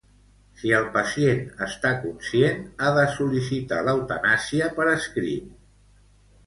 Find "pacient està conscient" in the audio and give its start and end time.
0.95-2.65